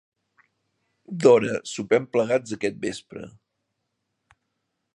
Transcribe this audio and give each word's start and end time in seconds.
D'hora, 1.25 1.59
sopem 1.73 2.07
plegats 2.15 2.55
aquest 2.57 2.79
vespre. 2.87 3.27